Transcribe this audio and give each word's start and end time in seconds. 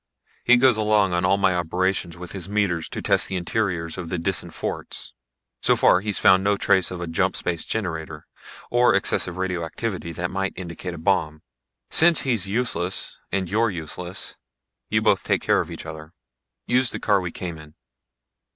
He 0.43 0.57
goes 0.57 0.77
along 0.77 1.13
on 1.13 1.25
all 1.25 1.37
my 1.37 1.55
operations 1.55 2.17
with 2.17 2.31
his 2.31 2.49
meters 2.49 2.89
to 2.89 3.03
test 3.03 3.27
the 3.27 3.35
interiors 3.35 3.99
of 3.99 4.09
the 4.09 4.17
Disan 4.17 4.51
forts. 4.51 5.13
So 5.61 5.75
far 5.75 6.01
he's 6.01 6.17
found 6.17 6.43
no 6.43 6.57
trace 6.57 6.89
of 6.89 7.01
a 7.01 7.05
jump 7.05 7.35
space 7.35 7.65
generator, 7.67 8.25
or 8.71 8.95
excess 8.95 9.27
radioactivity 9.27 10.11
that 10.13 10.31
might 10.31 10.53
indicate 10.55 10.95
a 10.95 10.97
bomb. 10.97 11.43
Since 11.91 12.21
he's 12.21 12.47
useless 12.47 13.19
and 13.31 13.47
you're 13.47 13.69
useless, 13.69 14.37
you 14.89 15.03
both 15.03 15.23
take 15.23 15.43
care 15.43 15.59
of 15.61 15.69
each 15.69 15.85
other. 15.85 16.13
Use 16.65 16.89
the 16.89 16.99
car 16.99 17.21
we 17.21 17.29
came 17.29 17.59
in." 17.59 17.75